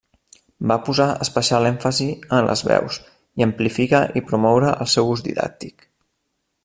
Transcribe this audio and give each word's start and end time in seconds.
Va 0.69 0.77
posar 0.85 1.05
especial 1.25 1.67
èmfasi 1.69 2.07
en 2.37 2.47
les 2.47 2.63
veus, 2.71 2.97
i 3.43 3.45
amplifica 3.49 4.01
i 4.21 4.25
promoure 4.31 4.73
el 4.87 4.91
seu 4.95 5.13
ús 5.17 5.23
didàctic. 5.29 5.87